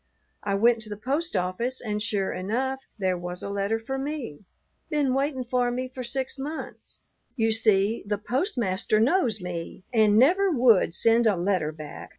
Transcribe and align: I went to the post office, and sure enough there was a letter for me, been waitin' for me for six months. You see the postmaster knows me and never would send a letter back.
I 0.41 0.55
went 0.55 0.81
to 0.81 0.89
the 0.89 0.97
post 0.97 1.35
office, 1.35 1.79
and 1.79 2.01
sure 2.01 2.33
enough 2.33 2.79
there 2.97 3.19
was 3.19 3.43
a 3.43 3.51
letter 3.51 3.77
for 3.77 3.99
me, 3.99 4.45
been 4.89 5.13
waitin' 5.13 5.43
for 5.43 5.69
me 5.69 5.89
for 5.93 6.03
six 6.03 6.39
months. 6.39 7.01
You 7.35 7.51
see 7.51 8.03
the 8.07 8.17
postmaster 8.17 8.99
knows 8.99 9.41
me 9.41 9.83
and 9.93 10.17
never 10.17 10.49
would 10.49 10.95
send 10.95 11.27
a 11.27 11.35
letter 11.35 11.71
back. 11.71 12.09